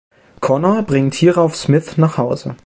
[0.39, 2.55] Connor bringt hierauf Smith nach Hause.